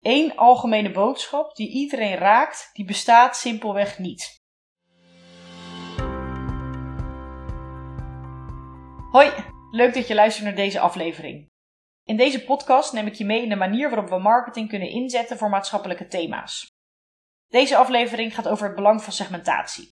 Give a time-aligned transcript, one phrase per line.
[0.00, 4.36] Eén algemene boodschap die iedereen raakt, die bestaat simpelweg niet.
[9.10, 9.32] Hoi,
[9.70, 11.46] leuk dat je luistert naar deze aflevering.
[12.04, 15.38] In deze podcast neem ik je mee in de manier waarop we marketing kunnen inzetten
[15.38, 16.66] voor maatschappelijke thema's.
[17.48, 19.90] Deze aflevering gaat over het belang van segmentatie.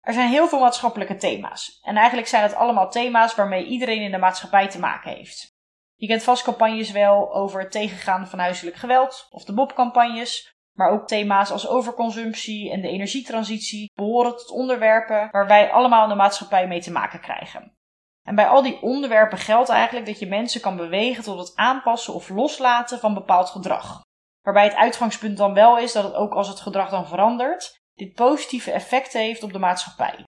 [0.00, 4.10] Er zijn heel veel maatschappelijke thema's en eigenlijk zijn het allemaal thema's waarmee iedereen in
[4.10, 5.58] de maatschappij te maken heeft.
[6.00, 10.90] Je kent vast campagnes wel over het tegengaan van huiselijk geweld of de Bob-campagnes, maar
[10.90, 16.14] ook thema's als overconsumptie en de energietransitie behoren tot onderwerpen waar wij allemaal in de
[16.14, 17.76] maatschappij mee te maken krijgen.
[18.22, 22.14] En bij al die onderwerpen geldt eigenlijk dat je mensen kan bewegen tot het aanpassen
[22.14, 24.00] of loslaten van bepaald gedrag.
[24.42, 28.14] Waarbij het uitgangspunt dan wel is dat het ook als het gedrag dan verandert, dit
[28.14, 30.24] positieve effecten heeft op de maatschappij.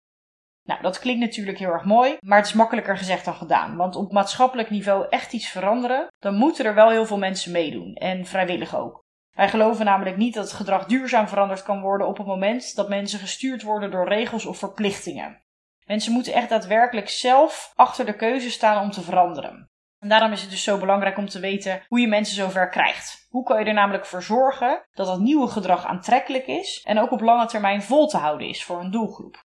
[0.67, 3.75] Nou, dat klinkt natuurlijk heel erg mooi, maar het is makkelijker gezegd dan gedaan.
[3.75, 7.93] Want op maatschappelijk niveau echt iets veranderen, dan moeten er wel heel veel mensen meedoen.
[7.93, 9.05] En vrijwillig ook.
[9.31, 12.89] Wij geloven namelijk niet dat het gedrag duurzaam veranderd kan worden op het moment dat
[12.89, 15.41] mensen gestuurd worden door regels of verplichtingen.
[15.85, 19.69] Mensen moeten echt daadwerkelijk zelf achter de keuze staan om te veranderen.
[19.99, 23.25] En daarom is het dus zo belangrijk om te weten hoe je mensen zover krijgt.
[23.29, 27.11] Hoe kan je er namelijk voor zorgen dat dat nieuwe gedrag aantrekkelijk is en ook
[27.11, 29.45] op lange termijn vol te houden is voor een doelgroep.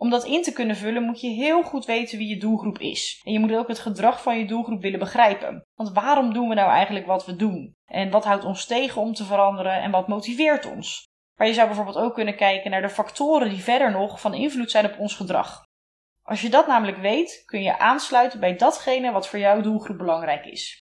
[0.00, 3.20] Om dat in te kunnen vullen moet je heel goed weten wie je doelgroep is.
[3.24, 5.66] En je moet ook het gedrag van je doelgroep willen begrijpen.
[5.74, 7.76] Want waarom doen we nou eigenlijk wat we doen?
[7.84, 11.08] En wat houdt ons tegen om te veranderen en wat motiveert ons?
[11.36, 14.70] Maar je zou bijvoorbeeld ook kunnen kijken naar de factoren die verder nog van invloed
[14.70, 15.62] zijn op ons gedrag.
[16.22, 20.44] Als je dat namelijk weet, kun je aansluiten bij datgene wat voor jouw doelgroep belangrijk
[20.44, 20.82] is.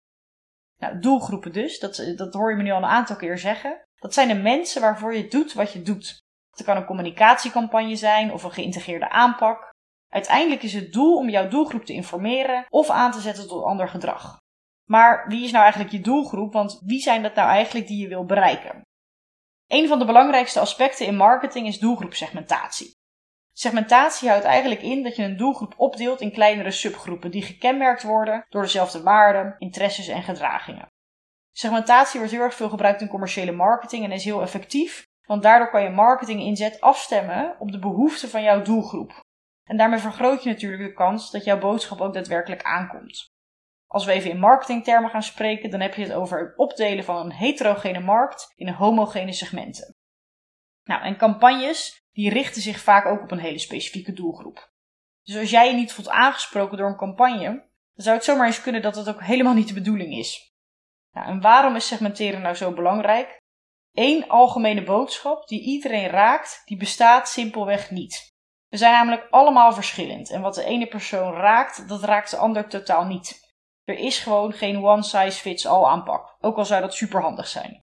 [0.78, 3.88] Nou, doelgroepen dus, dat, dat hoor je me nu al een aantal keer zeggen.
[3.96, 6.23] Dat zijn de mensen waarvoor je doet wat je doet.
[6.56, 9.72] Het kan een communicatiecampagne zijn of een geïntegreerde aanpak.
[10.10, 13.88] Uiteindelijk is het doel om jouw doelgroep te informeren of aan te zetten tot ander
[13.88, 14.42] gedrag.
[14.90, 16.54] Maar wie is nou eigenlijk je doelgroep?
[16.54, 18.82] Want wie zijn dat nou eigenlijk die je wil bereiken?
[19.68, 22.92] Een van de belangrijkste aspecten in marketing is doelgroepsegmentatie.
[23.56, 28.46] Segmentatie houdt eigenlijk in dat je een doelgroep opdeelt in kleinere subgroepen die gekenmerkt worden
[28.50, 30.88] door dezelfde waarden, interesses en gedragingen.
[31.52, 35.70] Segmentatie wordt heel erg veel gebruikt in commerciële marketing en is heel effectief, want daardoor
[35.70, 39.24] kan je marketinginzet afstemmen op de behoeften van jouw doelgroep.
[39.64, 43.32] En daarmee vergroot je natuurlijk de kans dat jouw boodschap ook daadwerkelijk aankomt.
[43.88, 47.16] Als we even in marketingtermen gaan spreken, dan heb je het over het opdelen van
[47.16, 49.96] een heterogene markt in homogene segmenten.
[50.84, 54.72] Nou, en campagnes die richten zich vaak ook op een hele specifieke doelgroep.
[55.24, 57.50] Dus als jij je niet voelt aangesproken door een campagne,
[57.94, 60.54] dan zou het zomaar eens kunnen dat dat ook helemaal niet de bedoeling is.
[61.12, 63.42] Nou, en waarom is segmenteren nou zo belangrijk?
[63.94, 68.32] Eén algemene boodschap die iedereen raakt, die bestaat simpelweg niet.
[68.68, 72.68] We zijn namelijk allemaal verschillend en wat de ene persoon raakt, dat raakt de ander
[72.68, 73.42] totaal niet.
[73.84, 77.82] Er is gewoon geen one size fits all aanpak, ook al zou dat superhandig zijn.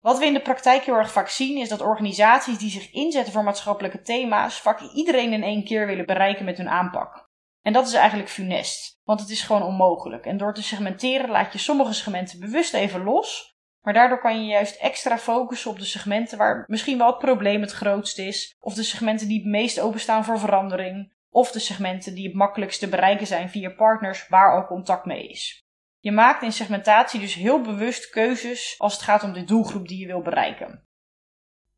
[0.00, 3.32] Wat we in de praktijk heel erg vaak zien is dat organisaties die zich inzetten
[3.32, 7.30] voor maatschappelijke thema's vaak iedereen in één keer willen bereiken met hun aanpak.
[7.62, 10.26] En dat is eigenlijk funest, want het is gewoon onmogelijk.
[10.26, 13.51] En door te segmenteren laat je sommige segmenten bewust even los,
[13.82, 17.60] maar daardoor kan je juist extra focussen op de segmenten waar misschien wel het probleem
[17.60, 22.14] het grootst is, of de segmenten die het meest openstaan voor verandering, of de segmenten
[22.14, 25.64] die het makkelijkst te bereiken zijn via partners waar al contact mee is.
[25.98, 29.98] Je maakt in segmentatie dus heel bewust keuzes als het gaat om de doelgroep die
[29.98, 30.86] je wil bereiken.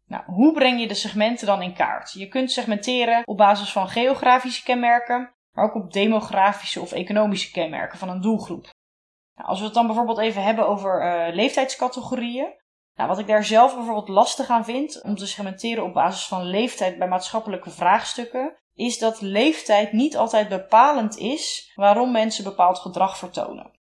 [0.07, 2.13] Nou, hoe breng je de segmenten dan in kaart?
[2.13, 7.99] Je kunt segmenteren op basis van geografische kenmerken, maar ook op demografische of economische kenmerken
[7.99, 8.74] van een doelgroep.
[9.35, 12.63] Als we het dan bijvoorbeeld even hebben over uh, leeftijdscategorieën.
[12.95, 16.45] Nou, wat ik daar zelf bijvoorbeeld lastig aan vind om te segmenteren op basis van
[16.45, 23.19] leeftijd bij maatschappelijke vraagstukken, is dat leeftijd niet altijd bepalend is waarom mensen bepaald gedrag
[23.19, 23.79] vertonen.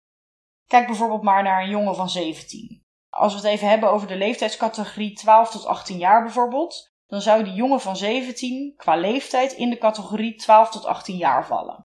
[0.67, 2.83] Kijk bijvoorbeeld maar naar een jongen van 17.
[3.09, 7.43] Als we het even hebben over de leeftijdscategorie 12 tot 18 jaar bijvoorbeeld, dan zou
[7.43, 11.87] die jongen van 17 qua leeftijd in de categorie 12 tot 18 jaar vallen.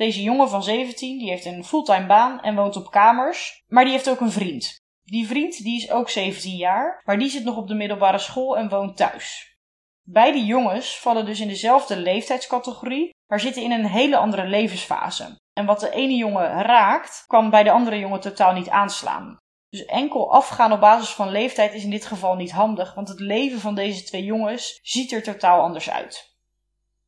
[0.00, 3.92] Deze jongen van 17 die heeft een fulltime baan en woont op kamers, maar die
[3.92, 4.80] heeft ook een vriend.
[5.02, 8.56] Die vriend die is ook 17 jaar, maar die zit nog op de middelbare school
[8.56, 9.56] en woont thuis.
[10.02, 15.38] Beide jongens vallen dus in dezelfde leeftijdscategorie, maar zitten in een hele andere levensfase.
[15.52, 19.36] En wat de ene jongen raakt, kan bij de andere jongen totaal niet aanslaan.
[19.68, 23.20] Dus enkel afgaan op basis van leeftijd is in dit geval niet handig, want het
[23.20, 26.34] leven van deze twee jongens ziet er totaal anders uit.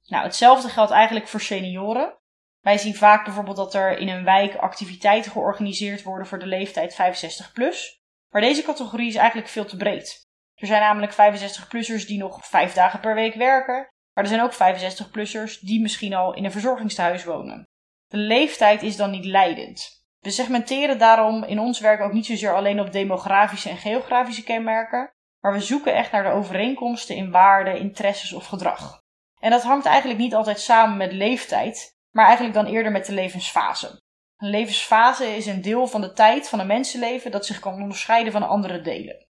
[0.04, 2.20] Nou, hetzelfde geldt eigenlijk voor senioren.
[2.62, 6.94] Wij zien vaak bijvoorbeeld dat er in een wijk activiteiten georganiseerd worden voor de leeftijd
[6.94, 8.00] 65 plus.
[8.30, 10.26] Maar deze categorie is eigenlijk veel te breed.
[10.54, 14.54] Er zijn namelijk 65-plussers die nog vijf dagen per week werken, maar er zijn ook
[14.54, 17.66] 65-plussers die misschien al in een verzorgingstehuis wonen.
[18.06, 20.04] De leeftijd is dan niet leidend.
[20.18, 25.12] We segmenteren daarom in ons werk ook niet zozeer alleen op demografische en geografische kenmerken,
[25.40, 29.02] maar we zoeken echt naar de overeenkomsten in waarden, interesses of gedrag.
[29.40, 33.12] En dat hangt eigenlijk niet altijd samen met leeftijd, maar eigenlijk dan eerder met de
[33.12, 34.00] levensfase.
[34.36, 38.32] Een levensfase is een deel van de tijd van een mensenleven dat zich kan onderscheiden
[38.32, 39.26] van andere delen.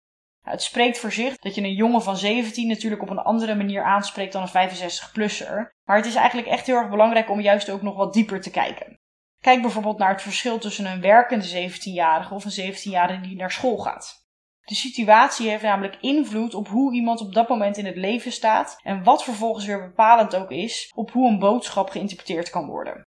[0.42, 3.54] Nou, het spreekt voor zich dat je een jongen van 17 natuurlijk op een andere
[3.54, 7.70] manier aanspreekt dan een 65-plusser, maar het is eigenlijk echt heel erg belangrijk om juist
[7.70, 8.98] ook nog wat dieper te kijken.
[9.40, 13.76] Kijk bijvoorbeeld naar het verschil tussen een werkende 17-jarige of een 17-jarige die naar school
[13.76, 14.27] gaat.
[14.68, 18.80] De situatie heeft namelijk invloed op hoe iemand op dat moment in het leven staat
[18.82, 23.06] en wat vervolgens weer bepalend ook is op hoe een boodschap geïnterpreteerd kan worden.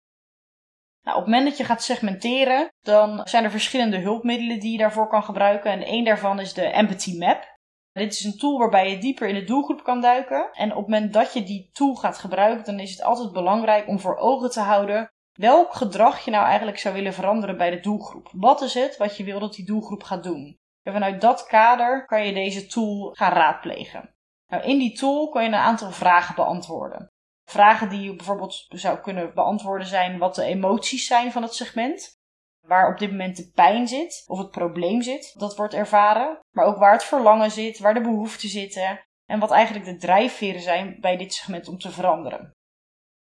[1.02, 4.78] Nou, op het moment dat je gaat segmenteren, dan zijn er verschillende hulpmiddelen die je
[4.78, 5.70] daarvoor kan gebruiken.
[5.70, 7.58] En één daarvan is de Empathy Map.
[7.92, 10.50] Dit is een tool waarbij je dieper in de doelgroep kan duiken.
[10.52, 13.88] En op het moment dat je die tool gaat gebruiken, dan is het altijd belangrijk
[13.88, 17.80] om voor ogen te houden welk gedrag je nou eigenlijk zou willen veranderen bij de
[17.80, 18.28] doelgroep.
[18.32, 20.59] Wat is het wat je wil dat die doelgroep gaat doen?
[20.82, 24.14] En vanuit dat kader kan je deze tool gaan raadplegen.
[24.46, 27.08] Nou, in die tool kan je een aantal vragen beantwoorden.
[27.50, 32.18] Vragen die je bijvoorbeeld zou kunnen beantwoorden zijn wat de emoties zijn van het segment.
[32.66, 36.38] Waar op dit moment de pijn zit of het probleem zit, dat wordt ervaren.
[36.50, 40.60] Maar ook waar het verlangen zit, waar de behoeften zitten en wat eigenlijk de drijfveren
[40.60, 42.52] zijn bij dit segment om te veranderen.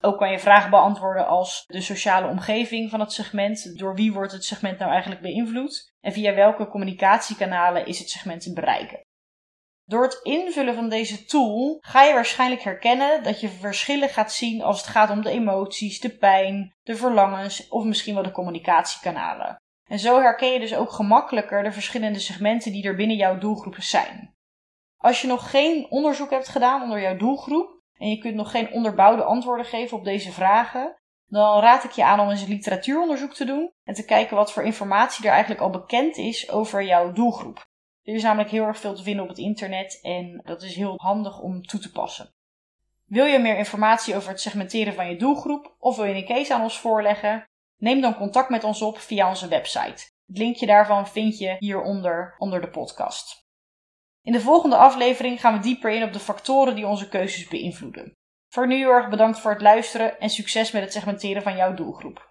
[0.01, 3.77] Ook kan je vragen beantwoorden als de sociale omgeving van het segment.
[3.77, 5.93] Door wie wordt het segment nou eigenlijk beïnvloed?
[5.99, 9.01] En via welke communicatiekanalen is het segment te bereiken?
[9.85, 14.61] Door het invullen van deze tool ga je waarschijnlijk herkennen dat je verschillen gaat zien
[14.61, 19.55] als het gaat om de emoties, de pijn, de verlangens of misschien wel de communicatiekanalen.
[19.89, 23.83] En zo herken je dus ook gemakkelijker de verschillende segmenten die er binnen jouw doelgroepen
[23.83, 24.35] zijn.
[24.97, 28.71] Als je nog geen onderzoek hebt gedaan onder jouw doelgroep en je kunt nog geen
[28.71, 30.95] onderbouwde antwoorden geven op deze vragen,
[31.27, 34.51] dan raad ik je aan om eens een literatuuronderzoek te doen en te kijken wat
[34.51, 37.65] voor informatie er eigenlijk al bekend is over jouw doelgroep.
[38.03, 40.93] Er is namelijk heel erg veel te vinden op het internet en dat is heel
[40.97, 42.33] handig om toe te passen.
[43.05, 46.53] Wil je meer informatie over het segmenteren van je doelgroep of wil je een case
[46.53, 47.45] aan ons voorleggen?
[47.77, 50.09] Neem dan contact met ons op via onze website.
[50.27, 53.49] Het linkje daarvan vind je hieronder onder de podcast.
[54.23, 58.13] In de volgende aflevering gaan we dieper in op de factoren die onze keuzes beïnvloeden.
[58.47, 61.73] Voor nu heel erg bedankt voor het luisteren en succes met het segmenteren van jouw
[61.73, 62.30] doelgroep.